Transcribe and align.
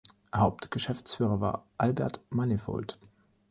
Hauptgeschäftsführer 0.35 1.41
war 1.41 1.67
Albert 1.77 2.21
Manifold. 2.31 2.97